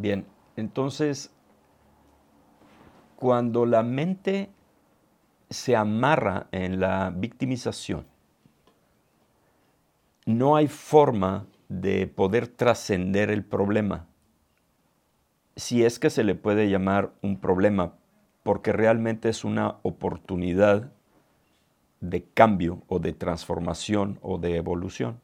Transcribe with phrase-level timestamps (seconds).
[0.00, 0.24] Bien,
[0.56, 1.30] entonces,
[3.16, 4.48] cuando la mente
[5.50, 8.06] se amarra en la victimización,
[10.24, 14.06] no hay forma de poder trascender el problema,
[15.56, 17.92] si es que se le puede llamar un problema,
[18.42, 20.90] porque realmente es una oportunidad
[22.00, 25.20] de cambio o de transformación o de evolución.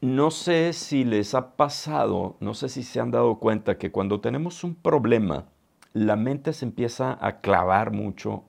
[0.00, 4.20] No sé si les ha pasado, no sé si se han dado cuenta que cuando
[4.20, 5.46] tenemos un problema,
[5.92, 8.44] la mente se empieza a clavar mucho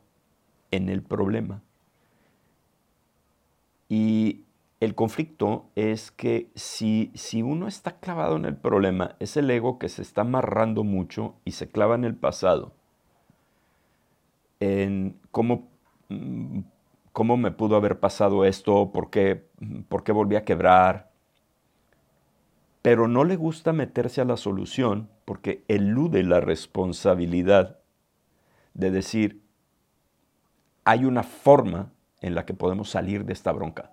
[0.70, 1.64] en el problema.
[3.88, 4.44] Y
[4.80, 9.80] el conflicto es que si, si uno está clavado en el problema, es el ego
[9.80, 12.73] que se está amarrando mucho y se clava en el pasado,
[14.60, 15.68] en cómo,
[16.10, 16.60] mm,
[17.12, 19.48] cómo me pudo haber pasado esto, por qué,
[19.88, 21.09] por qué volví a quebrar,
[22.82, 27.80] pero no le gusta meterse a la solución porque elude la responsabilidad
[28.74, 29.42] de decir,
[30.86, 31.92] hay una forma
[32.22, 33.92] en la que podemos salir de esta bronca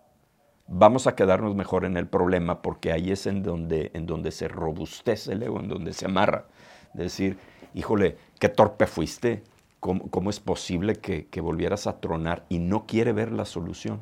[0.68, 4.48] vamos a quedarnos mejor en el problema porque ahí es en donde, en donde se
[4.48, 6.46] robustece el ego, en donde se amarra.
[6.92, 7.38] decir,
[7.74, 9.44] híjole, qué torpe fuiste,
[9.80, 12.44] ¿cómo, es posible que, volvieras a tronar?
[12.48, 14.00] Y no quiere ver la solución.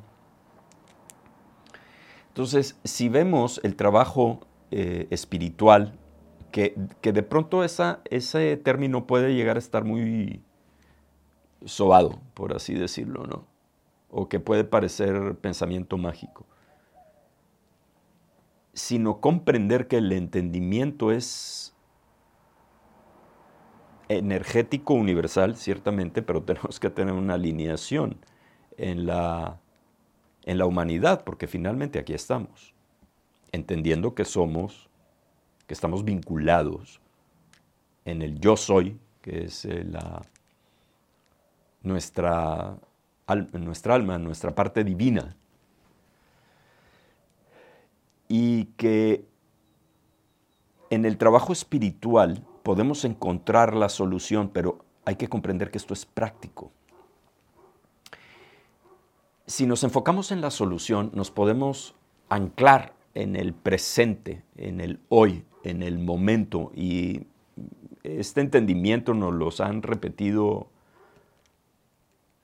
[2.29, 4.41] Entonces, si vemos el trabajo
[4.77, 5.99] eh, espiritual,
[6.51, 10.43] que, que, de pronto ese término puede llegar a estar muy
[11.65, 13.47] sobado, por así decirlo, ¿no?
[14.11, 16.47] O que puede parecer pensamiento mágico
[18.75, 21.75] sino comprender que el entendimiento es
[24.09, 28.19] energético universal, ciertamente, pero tenemos que tener una alineación
[28.77, 29.61] en la,
[30.45, 32.74] en la humanidad, porque finalmente aquí estamos,
[33.55, 34.89] entendiendo que somos,
[35.67, 37.01] que estamos vinculados
[38.05, 40.23] en el yo soy, que es eh, la,
[41.83, 42.77] nuestra,
[43.53, 45.37] nuestra alma, nuestra parte divina,
[48.29, 49.25] y que
[50.91, 56.05] en el trabajo espiritual podemos encontrar la solución, pero hay que comprender que esto es
[56.07, 56.73] práctico.
[59.47, 61.95] Si nos enfocamos en la solución, nos podemos
[62.29, 67.27] anclar en el presente, en el hoy, en el momento, y
[68.03, 70.69] este entendimiento nos los han repetido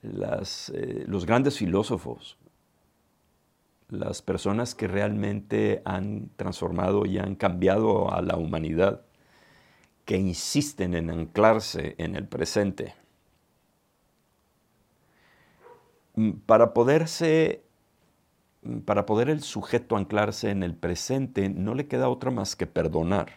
[0.03, 2.37] eh, los grandes filósofos,
[3.89, 9.01] las personas que realmente han transformado y han cambiado a la humanidad,
[10.05, 12.95] que insisten en anclarse en el presente.
[16.15, 17.63] Mm, para poderse,
[18.85, 23.29] para poder el sujeto anclarse en el presente, no le queda otra más que perdonar.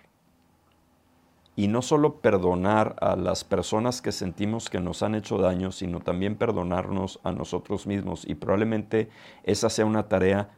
[1.57, 6.01] Y no solo perdonar a las personas que sentimos que nos han hecho daño, sino
[6.01, 8.25] también perdonarnos a nosotros mismos.
[8.27, 9.09] Y probablemente
[9.45, 10.51] esa sea una tarea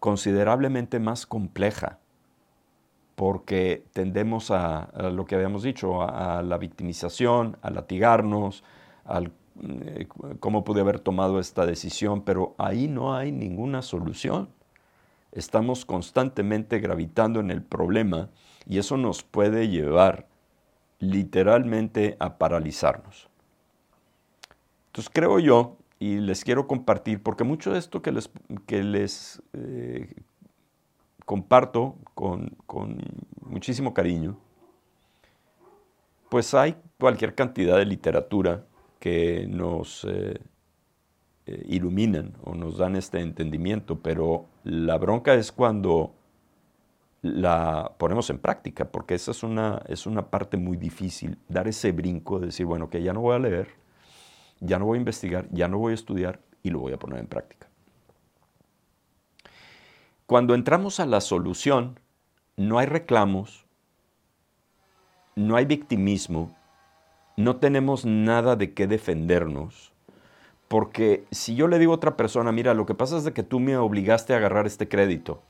[0.00, 2.00] considerablemente más compleja,
[3.14, 8.62] porque tendemos a, lo que habíamos dicho, a, la victimización, a latigarnos,
[9.04, 9.32] al
[10.40, 14.48] cómo pude haber tomado esta decisión, pero ahí no hay ninguna solución.
[15.32, 18.30] Estamos constantemente gravitando en el problema
[18.66, 20.28] y eso nos puede llevar
[20.98, 23.28] literalmente a paralizarnos.
[24.88, 28.30] Entonces creo yo, y les quiero compartir, porque mucho de esto que les,
[28.66, 30.14] que les eh,
[31.24, 32.56] comparto con,
[33.40, 34.38] muchísimo cariño,
[36.28, 38.66] pues hay cualquier cantidad de literatura
[38.98, 40.40] que nos eh,
[41.46, 46.14] eh, iluminan o nos dan este entendimiento, pero la bronca es cuando
[47.22, 51.92] la ponemos en práctica, porque esa es una, es una parte muy difícil, dar ese
[51.92, 53.68] brinco de decir, bueno, que ya no voy a leer,
[54.60, 57.18] ya no voy a investigar, ya no voy a estudiar y lo voy a poner
[57.20, 57.68] en práctica.
[60.26, 62.00] Cuando entramos a la solución,
[62.56, 63.66] no hay reclamos,
[65.36, 66.56] no hay victimismo,
[67.36, 69.92] no tenemos nada de qué defendernos,
[70.68, 73.42] porque si yo le digo a otra persona, mira, lo que pasa es de que
[73.42, 75.42] tú me obligaste a agarrar este crédito,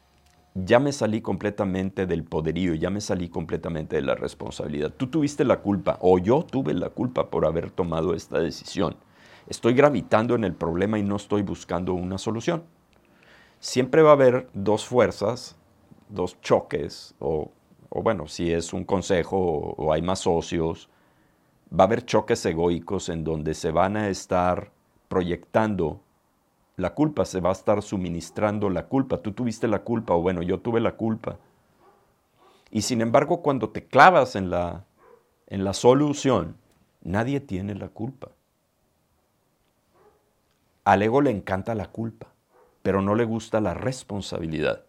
[0.54, 4.92] ya me salí completamente del poderío, ya me salí completamente de la responsabilidad.
[4.96, 8.96] Tú tuviste la culpa o yo tuve la culpa por haber tomado esta decisión.
[9.48, 12.64] Estoy gravitando en el problema y no estoy buscando una solución.
[13.60, 15.56] Siempre va a haber dos fuerzas,
[16.08, 17.52] dos choques, o,
[17.90, 20.88] bueno, si es un consejo o hay más socios,
[21.72, 24.70] va a haber choques egoicos en donde se van a estar
[25.08, 26.00] proyectando
[26.76, 29.18] la culpa, se va a estar suministrando la culpa.
[29.18, 31.38] Tú tuviste la culpa o bueno, yo tuve la culpa.
[32.70, 34.84] Y sin embargo, cuando te clavas en la,
[35.46, 36.56] en la solución,
[37.02, 38.32] nadie tiene la culpa.
[40.84, 42.28] Al ego le encanta la culpa,
[42.82, 44.84] pero no le gusta la responsabilidad.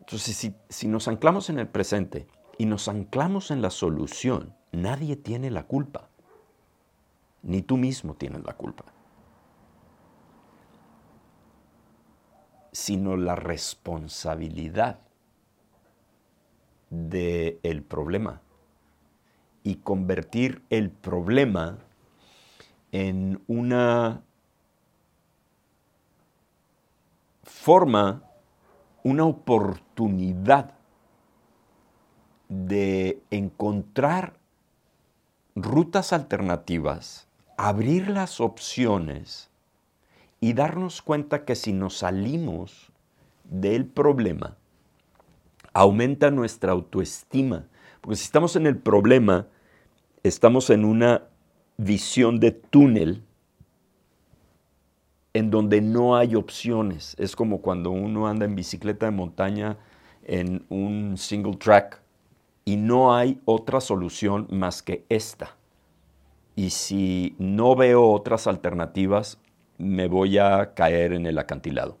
[0.00, 2.26] Entonces, si, si nos anclamos en el presente
[2.58, 6.08] y nos anclamos en la solución, nadie tiene la culpa.
[7.42, 8.84] Ni tú mismo tienes la culpa.
[12.78, 15.00] sino la responsabilidad
[16.90, 18.40] del el problema
[19.64, 21.78] y convertir el problema
[22.92, 24.22] en una
[27.42, 28.22] forma,
[29.02, 30.74] una oportunidad
[32.48, 34.37] de encontrar
[35.62, 37.26] rutas alternativas,
[37.56, 39.50] abrir las opciones
[40.40, 42.92] y darnos cuenta que si nos salimos
[43.44, 44.56] del problema,
[45.72, 47.66] aumenta nuestra autoestima.
[48.00, 49.46] Porque si estamos en el problema,
[50.22, 51.24] estamos en una
[51.76, 53.24] visión de túnel
[55.34, 57.14] en donde no hay opciones.
[57.18, 59.78] Es como cuando uno anda en bicicleta de montaña
[60.24, 62.00] en un single track
[62.68, 65.56] y no hay otra solución más que esta.
[66.54, 69.38] Y si no veo otras alternativas,
[69.78, 71.96] me voy a caer en el acantilado.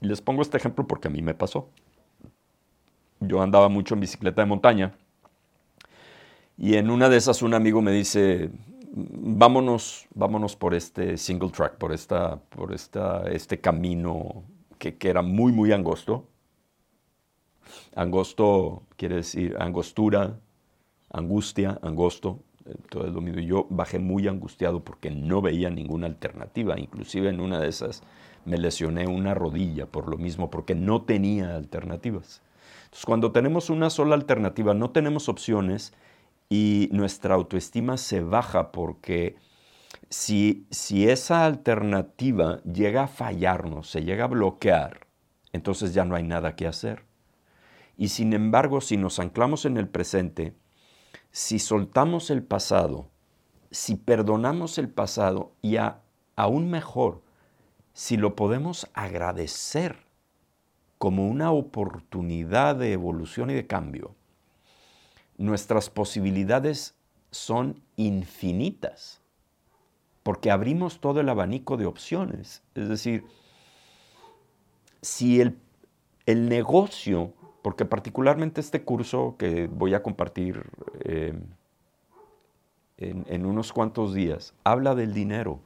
[0.00, 1.68] Les pongo este ejemplo porque a mí me pasó.
[3.20, 4.94] Yo andaba mucho en bicicleta de montaña
[6.56, 8.48] y en una de esas un amigo me dice,
[8.94, 14.42] vámonos, vámonos por este single track, por, esta, por esta, este camino
[14.78, 16.31] que, que era muy, muy angosto.
[17.94, 20.38] Angosto quiere decir angostura,
[21.10, 22.40] angustia, angosto,
[22.88, 23.40] todo lo mismo.
[23.40, 26.78] Yo bajé muy angustiado porque no veía ninguna alternativa.
[26.78, 28.02] Inclusive en una de esas
[28.44, 32.42] me lesioné una rodilla por lo mismo, porque no tenía alternativas.
[32.84, 35.92] Entonces, cuando tenemos una sola alternativa, no tenemos opciones
[36.48, 39.36] y nuestra autoestima se baja porque
[40.10, 45.06] si, si esa alternativa llega a fallarnos, se llega a bloquear,
[45.52, 47.04] entonces ya no hay nada que hacer.
[48.02, 50.56] Y sin embargo, si nos anclamos en el presente,
[51.30, 53.08] si soltamos el pasado,
[53.70, 55.76] si perdonamos el pasado y
[56.34, 57.22] aún mejor,
[57.92, 59.98] si lo podemos agradecer
[60.98, 64.16] como una oportunidad de evolución y de cambio,
[65.38, 66.96] nuestras posibilidades
[67.30, 69.20] son infinitas,
[70.24, 72.64] porque abrimos todo el abanico de opciones.
[72.74, 73.24] Es decir,
[75.02, 75.56] si el,
[76.26, 80.68] el negocio porque particularmente este curso que voy a compartir
[81.04, 81.40] eh,
[82.98, 85.60] en, unos cuantos días habla del dinero.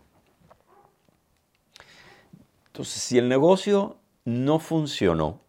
[2.66, 5.40] Entonces, si el negocio no funcionó,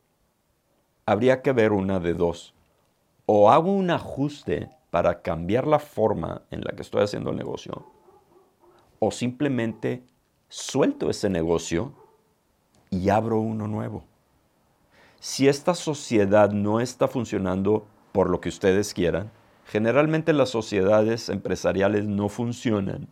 [1.06, 2.54] habría que ver una de dos.
[3.26, 7.86] O hago un ajuste para cambiar la forma en la que estoy haciendo el negocio,
[9.00, 10.04] o simplemente
[10.48, 11.94] suelto ese negocio
[12.90, 14.06] y abro uno nuevo
[15.28, 19.30] si esta sociedad no está funcionando por lo que ustedes quieran,
[19.66, 23.10] generalmente las sociedades empresariales no funcionan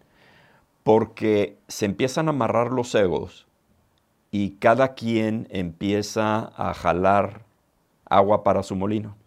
[0.84, 3.48] porque se empiezan a amarrar los egos
[4.32, 7.42] y cada quien empieza a jalar
[8.06, 9.18] agua para su molino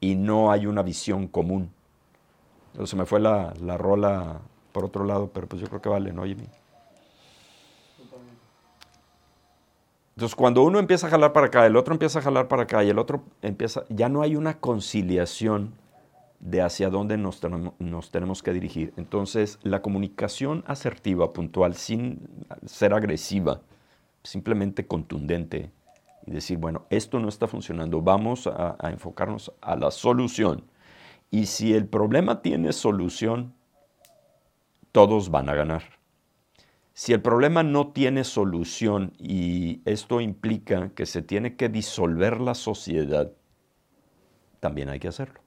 [0.00, 1.70] y no hay una visión común.
[2.84, 4.40] Se me fue la, la rola
[4.72, 6.48] por otro lado, pero pues yo creo que vale, ¿no, Jimmy?
[10.16, 12.84] Entonces, cuando uno empieza a jalar para acá, el otro empieza a jalar para acá
[12.84, 15.74] y el otro empieza, ya no hay una conciliación
[16.38, 17.40] de hacia dónde nos,
[18.12, 18.92] tenemos que dirigir.
[18.96, 22.28] Entonces, la comunicación asertiva, puntual, sin
[22.64, 23.62] ser agresiva,
[24.22, 25.72] simplemente contundente
[26.26, 30.64] y decir, bueno, esto no está funcionando, vamos a enfocarnos a la solución.
[31.30, 33.52] Y si el problema tiene solución,
[34.92, 35.82] todos van a ganar.
[36.96, 42.54] Si el problema no tiene solución y esto implica que se tiene que disolver la
[42.54, 43.32] sociedad,
[44.60, 45.40] también hay que hacerlo.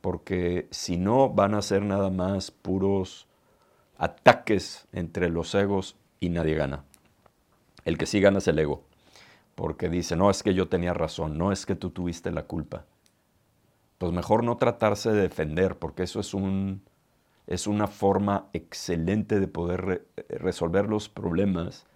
[0.00, 3.28] Porque si no van a ser nada más puros
[3.98, 6.84] ataques entre los egos y nadie gana.
[7.84, 8.82] El que sí gana es el ego.
[9.54, 12.84] porque dice, no, es que yo tenía razón, no es que tú tuviste la culpa.
[13.98, 16.82] Pues mejor no tratarse de defender, porque eso es, un,
[17.48, 21.86] es una forma excelente de poder resolver los problemas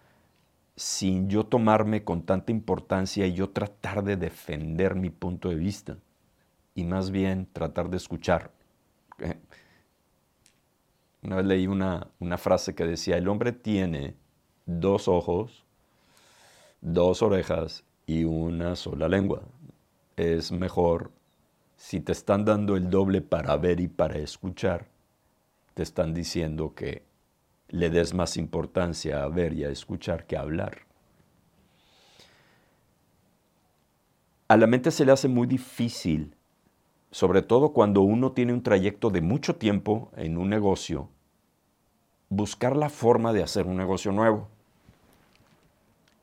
[0.77, 5.99] sin yo tomarme con tanta importancia y yo tratar de defender mi punto de vista
[6.75, 8.51] y más bien tratar de escuchar.
[11.23, 14.17] Una vez leí una, una frase que decía, el hombre tiene
[14.65, 15.67] dos ojos,
[16.81, 19.43] dos orejas y una sola lengua.
[20.17, 21.13] Es mejor,
[21.77, 24.92] si te están dando el doble para ver y para escuchar,
[25.75, 27.05] te están diciendo que
[27.69, 30.83] le des más importancia a ver y a escuchar que a hablar.
[34.49, 36.37] A la mente se le hace muy difícil,
[37.11, 41.09] sobre todo cuando uno tiene un trayecto de mucho tiempo en un negocio,
[42.29, 44.49] buscar la forma de hacer un negocio nuevo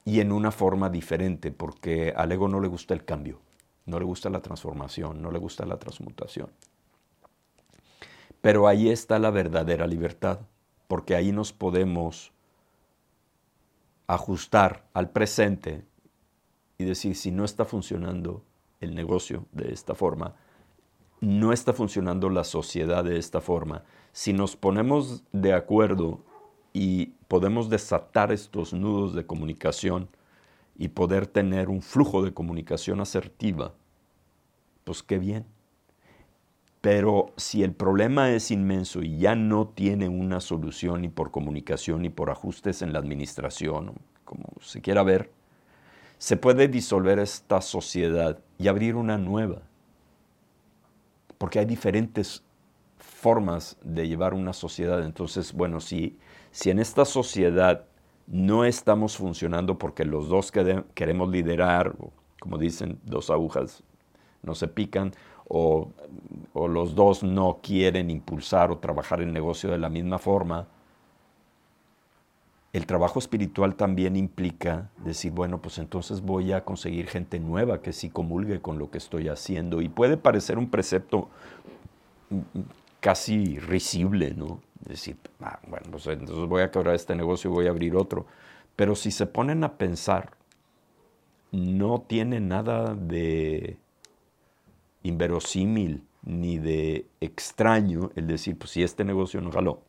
[0.06, 3.40] y en una forma diferente, porque al ego no le gusta el cambio,
[3.88, 6.50] no le gusta la transformación, no le gusta la transmutación.
[8.42, 10.40] Pero ahí está la verdadera libertad,
[10.88, 12.32] porque ahí nos podemos
[14.08, 15.86] ajustar al presente
[16.78, 18.44] y decir, si no está funcionando
[18.80, 20.36] el negocio de esta forma,
[21.22, 26.24] no está funcionando la sociedad de esta forma, si nos ponemos de acuerdo
[26.74, 30.10] y podemos desatar estos nudos de comunicación
[30.78, 33.74] y poder tener un flujo de comunicación asertiva,
[34.86, 35.46] pues qué bien.
[36.82, 42.04] Pero si el problema es inmenso y ya no tiene una solución ni por comunicación
[42.04, 45.32] ni por ajustes en la administración, como se quiera ver,
[46.18, 49.62] se puede disolver esta sociedad y abrir una nueva.
[51.38, 52.44] Porque hay diferentes
[52.98, 55.04] formas de llevar una sociedad.
[55.04, 56.18] Entonces, bueno, si,
[56.52, 57.86] si en esta sociedad
[58.28, 60.52] no estamos funcionando porque los dos
[60.94, 61.96] queremos liderar,
[62.40, 63.84] como dicen, dos agujas
[64.44, 65.14] no se pican,
[65.50, 65.90] o,
[66.54, 70.68] los dos no quieren impulsar o trabajar el negocio de la misma forma,
[72.72, 77.94] el trabajo espiritual también implica decir, bueno, pues entonces voy a conseguir gente nueva que
[77.94, 79.82] sí comulgue con lo que estoy haciendo.
[79.82, 81.30] Y puede parecer un precepto
[83.00, 84.60] casi risible, ¿no?
[84.82, 88.28] Decir, ah, bueno, pues entonces voy a quebrar este negocio y voy a abrir otro.
[88.76, 90.34] Pero si se ponen a pensar,
[91.52, 93.80] no tiene nada de
[95.04, 99.82] inverosímil ni de extraño el decir, pues si este negocio no jaló,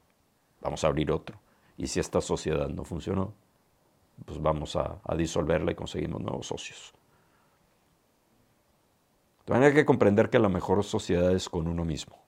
[0.60, 1.38] vamos a abrir otro.
[1.76, 3.32] Y si esta sociedad no funcionó,
[4.24, 6.92] pues vamos a, disolverla y conseguimos nuevos socios.
[9.44, 12.18] También hay que comprender que la mejor sociedad es con uno mismo.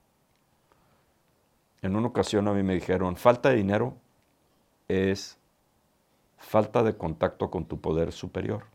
[1.81, 3.95] En una ocasión a mí me dijeron, falta de dinero
[4.87, 5.37] es
[6.37, 8.65] falta de contacto con tu poder superior.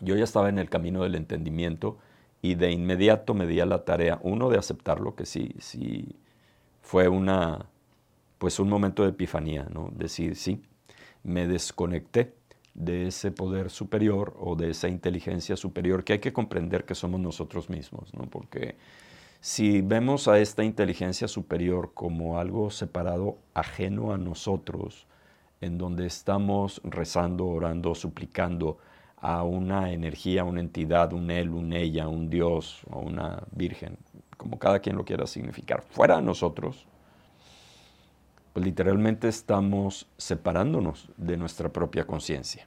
[0.00, 1.98] Yo ya estaba en el camino del entendimiento
[2.44, 6.14] y de inmediato me di a la tarea, uno, de aceptarlo, que sí, sí
[6.82, 7.64] fue una,
[8.36, 9.88] pues un momento de epifanía, ¿no?
[9.96, 10.62] Decir, sí,
[11.22, 12.34] me desconecté
[12.74, 17.18] de ese poder superior o de esa inteligencia superior que hay que comprender que somos
[17.18, 18.24] nosotros mismos, ¿no?
[18.24, 18.76] Porque
[19.40, 25.06] si vemos a esta inteligencia superior como algo separado, ajeno a nosotros,
[25.62, 28.76] en donde estamos rezando, orando, suplicando
[29.24, 33.96] a una energía, una entidad, un él, un ella, un Dios o una virgen,
[34.36, 36.86] como cada quien lo quiera significar, fuera de nosotros,
[38.52, 42.66] pues literalmente estamos separándonos de nuestra propia conciencia.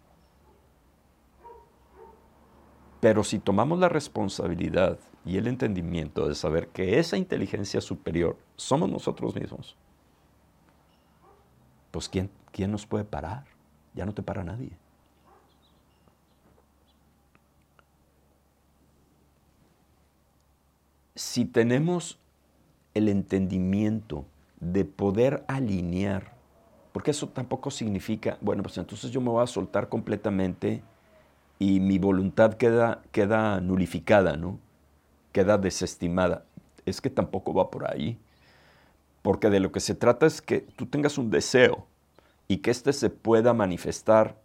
[3.02, 8.90] Pero si tomamos la responsabilidad y el entendimiento de saber que esa inteligencia superior somos
[8.90, 9.78] nosotros mismos,
[11.92, 13.46] pues ¿quién, quién nos puede parar?
[13.94, 14.72] Ya no te para nadie.
[21.18, 22.20] Si tenemos
[22.94, 24.28] el entendimiento
[24.60, 26.36] de poder alinear,
[26.92, 30.84] porque eso tampoco significa, bueno, pues entonces yo me voy a soltar completamente
[31.58, 34.60] y mi voluntad queda, queda nulificada, ¿no?
[35.32, 36.46] Queda desestimada.
[36.86, 38.20] Es que tampoco va por ahí.
[39.24, 41.88] Porque de lo que se trata es que tú tengas un deseo
[42.48, 44.40] y que éste se pueda manifestar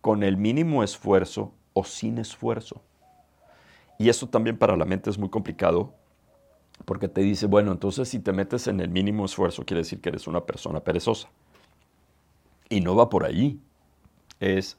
[0.00, 2.80] con el mínimo esfuerzo o sin esfuerzo.
[3.98, 5.94] Y eso también para la mente es muy complicado
[6.84, 10.10] porque te dice, bueno, entonces si te metes en el mínimo esfuerzo quiere decir que
[10.10, 11.28] eres una persona perezosa.
[12.68, 13.60] Y no va por ahí.
[14.40, 14.76] Es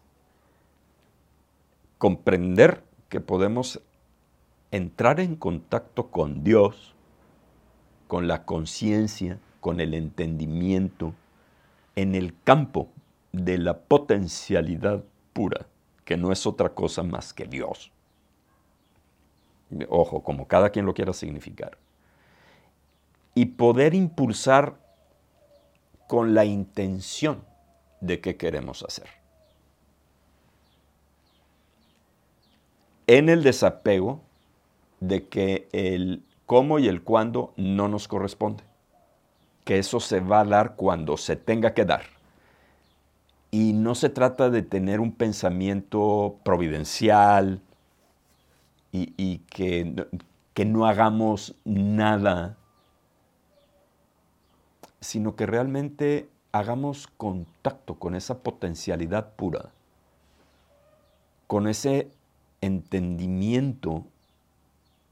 [1.98, 3.82] comprender que podemos
[4.72, 6.94] entrar en contacto con Dios,
[8.08, 11.14] con la conciencia, con el entendimiento,
[11.96, 12.90] en el campo
[13.32, 15.04] de la potencialidad
[15.34, 15.68] pura,
[16.04, 17.92] que no es otra cosa más que Dios.
[19.90, 21.78] Ojo, como cada quien lo quiera significar.
[23.34, 24.76] Y poder impulsar
[26.08, 27.44] con la intención
[28.00, 29.08] de qué queremos hacer.
[33.08, 34.22] En el desapego
[35.00, 38.64] de que el cómo y el cuándo no nos corresponde.
[39.64, 42.04] Que eso se va a dar cuando se tenga que dar.
[43.52, 47.62] Y no se trata de tener un pensamiento providencial
[49.18, 50.08] y, que,
[50.54, 52.58] que no hagamos nada,
[55.02, 59.72] sino que realmente hagamos contacto con esa potencialidad pura,
[61.48, 62.10] con ese
[62.62, 64.06] entendimiento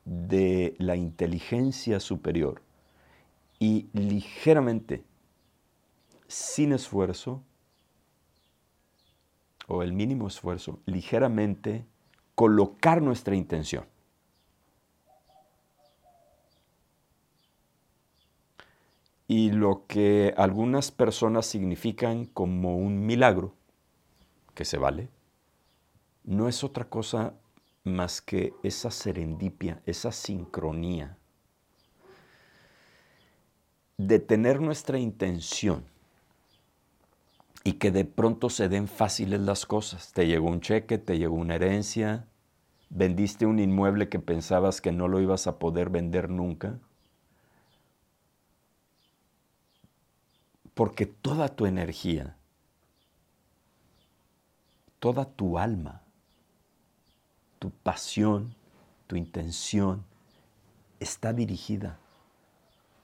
[0.06, 2.62] de la inteligencia superior
[3.60, 5.04] y ligeramente,
[6.28, 7.44] sin esfuerzo,
[9.68, 11.86] o el mínimo esfuerzo, ligeramente
[12.36, 13.86] colocar nuestra intención.
[19.28, 23.56] Y lo que algunas personas significan como un milagro,
[24.54, 25.10] que se vale,
[26.24, 27.34] no es otra cosa
[27.84, 31.18] más que esa serendipia, esa sincronía
[33.98, 35.86] de tener nuestra intención
[37.64, 40.12] y que de pronto se den fáciles las cosas.
[40.12, 42.28] Te llegó un cheque, te llegó una herencia,
[42.90, 46.80] vendiste un inmueble que pensabas que no lo ibas a poder vender nunca.
[50.74, 52.36] Porque toda tu energía,
[55.00, 56.02] toda tu alma,
[57.60, 58.56] tu pasión,
[59.08, 60.04] tu intención
[61.00, 62.00] está dirigida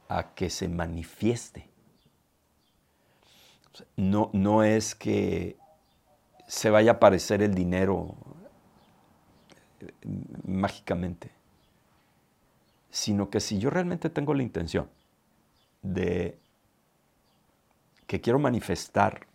[0.10, 1.70] a que se manifieste.
[3.96, 5.58] No, no es que
[6.48, 8.16] se vaya a aparecer el dinero
[9.80, 9.94] eh,
[10.46, 11.32] mágicamente,
[12.90, 14.90] sino que si yo realmente tengo la intención
[15.82, 16.38] de
[18.08, 19.28] que quiero manifestar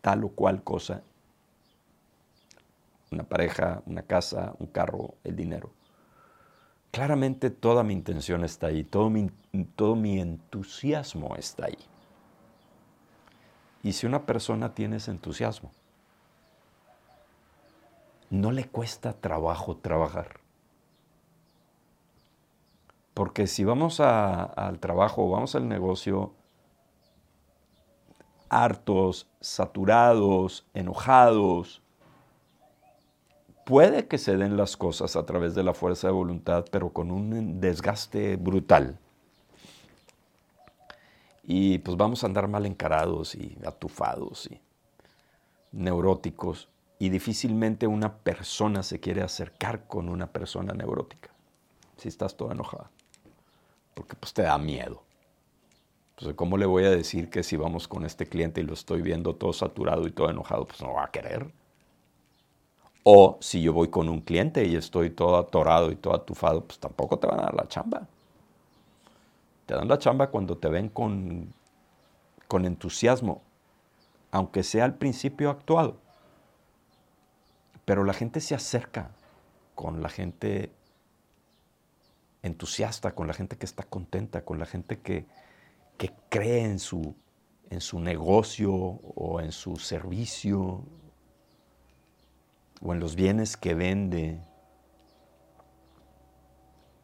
[0.00, 1.02] tal o cual cosa
[3.10, 5.70] una pareja, una casa, un carro, el dinero.
[6.90, 9.30] Claramente toda mi intención está ahí, todo mi,
[9.74, 11.78] todo mi entusiasmo está ahí.
[13.86, 15.70] Y si una persona tiene ese entusiasmo,
[18.30, 20.40] no le cuesta trabajo trabajar.
[23.14, 26.32] Porque si vamos al trabajo, vamos al negocio
[28.48, 31.80] hartos, saturados, enojados,
[33.64, 37.12] puede que se den las cosas a través de la fuerza de voluntad, pero con
[37.12, 38.98] un desgaste brutal.
[41.48, 44.60] Y pues vamos a andar mal encarados y atufados y
[45.70, 46.68] neuróticos.
[46.98, 51.30] Y difícilmente una persona se quiere acercar con una persona neurótica.
[51.96, 52.90] Si estás toda enojada.
[53.94, 55.02] Porque pues te da miedo.
[56.10, 59.02] Entonces, ¿cómo le voy a decir que si vamos con este cliente y lo estoy
[59.02, 61.46] viendo todo saturado y todo enojado, pues no va a querer?
[63.04, 66.80] O si yo voy con un cliente y estoy todo atorado y todo atufado, pues
[66.80, 68.08] tampoco te van a dar la chamba.
[69.66, 71.52] Te dan la chamba cuando te ven con,
[72.48, 73.42] con entusiasmo,
[74.30, 75.98] aunque sea al principio actuado.
[77.84, 79.10] Pero la gente se acerca
[79.74, 80.72] con la gente
[82.42, 85.26] entusiasta, con la gente que está contenta, con la gente que,
[85.98, 87.14] que cree en su,
[87.70, 90.84] en su negocio o en su servicio
[92.82, 94.40] o en los bienes que vende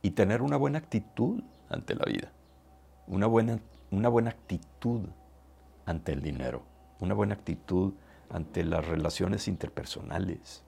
[0.03, 2.33] y tener una buena actitud ante la vida,
[3.07, 3.59] una buena,
[3.91, 5.03] una buena actitud
[5.87, 6.63] ante el dinero,
[7.01, 7.93] una buena actitud
[8.31, 10.63] ante las relaciones interpersonales,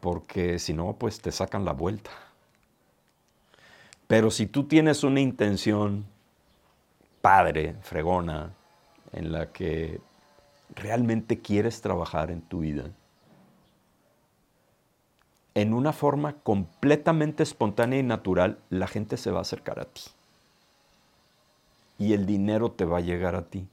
[0.00, 2.10] porque si no, pues te sacan la vuelta.
[4.06, 6.06] Pero si tú tienes una intención
[7.20, 8.54] padre, fregona,
[9.12, 10.00] en la que
[10.74, 12.90] realmente quieres trabajar en tu vida,
[15.54, 20.02] en una forma completamente espontánea y natural, la gente se va a acercar a ti.
[21.98, 23.66] Y el dinero te va a llegar a ti.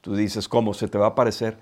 [0.00, 0.74] tú dices, ¿cómo?
[0.74, 1.56] ¿Se te va a aparecer?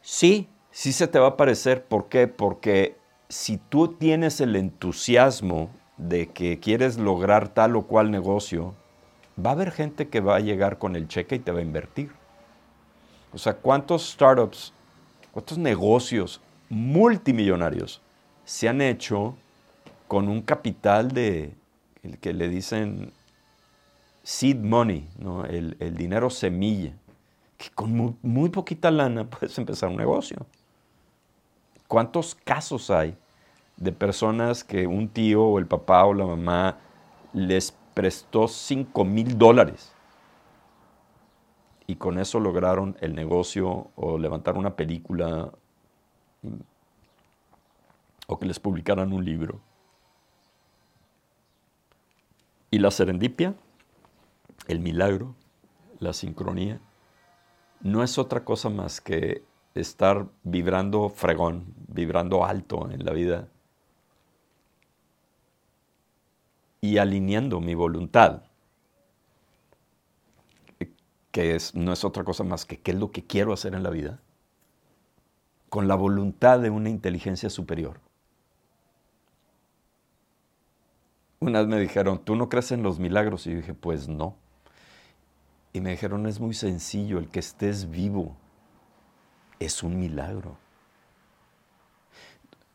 [0.00, 1.84] Sí, sí se te va a aparecer.
[1.84, 2.28] ¿Por qué?
[2.28, 2.96] Porque
[3.28, 8.74] si tú tienes el entusiasmo de que quieres lograr tal o cual negocio,
[9.44, 11.62] va a haber gente que va a llegar con el cheque y te va a
[11.62, 12.10] invertir.
[13.32, 14.72] O sea, ¿cuántos startups,
[15.32, 18.00] cuántos negocios multimillonarios
[18.44, 19.34] se han hecho
[20.08, 21.54] con un capital de,
[22.02, 23.12] el que le dicen
[24.26, 25.08] seed money,
[25.48, 26.92] el, el dinero semilla,
[27.56, 30.44] que con muy, muy poquita lana puedes empezar un negocio.
[31.86, 33.16] ¿Cuántos casos hay
[33.76, 36.76] de personas que un tío o el papá o la mamá
[37.32, 39.92] les prestó 5 mil dólares
[41.86, 45.52] y con eso lograron el negocio o levantar una película
[48.26, 49.60] o que les publicaran un libro?
[52.72, 53.54] Y la serendipia,
[54.66, 55.34] el milagro,
[55.98, 56.80] la sincronía,
[57.80, 63.48] no es otra cosa más que estar vibrando fregón, vibrando alto en la vida
[66.80, 68.42] y alineando mi voluntad,
[71.30, 73.82] que es, no es otra cosa más que qué es lo que quiero hacer en
[73.82, 74.20] la vida,
[75.68, 78.00] con la voluntad de una inteligencia superior.
[81.38, 83.46] Una vez me dijeron, ¿tú no crees en los milagros?
[83.46, 84.36] Y yo dije, pues no.
[85.76, 88.34] Y me dijeron, es muy sencillo, el que estés vivo
[89.58, 90.56] es un milagro.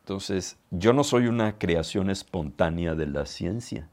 [0.01, 3.89] Entonces, yo no soy una creación espontánea de la ciencia,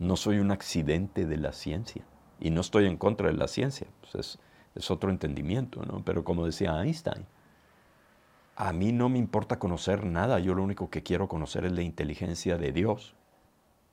[0.00, 2.04] no soy un accidente de la ciencia,
[2.40, 4.38] y no estoy en contra de la ciencia, pues es,
[4.74, 6.04] es otro entendimiento, ¿no?
[6.04, 7.24] Pero como decía Einstein,
[8.56, 11.82] a mí no me importa conocer nada, yo lo único que quiero conocer es la
[11.82, 13.14] inteligencia de Dios.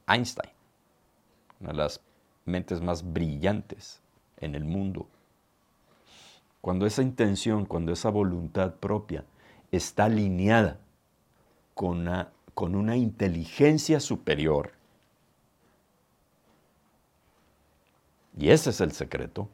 [0.08, 0.50] Einstein,
[1.60, 2.02] una de las
[2.46, 4.02] mentes más brillantes
[4.40, 5.08] en el mundo.
[6.62, 9.24] Cuando esa intención, cuando esa voluntad propia
[9.72, 10.80] está alineada
[11.74, 14.72] con una, con una inteligencia superior,
[18.38, 19.50] y ese es el secreto,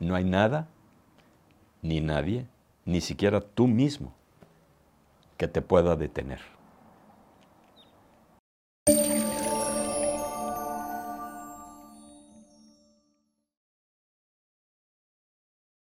[0.00, 0.68] no hay nada,
[1.82, 2.46] ni nadie,
[2.84, 4.12] ni siquiera tú mismo,
[5.36, 6.40] que te pueda detener.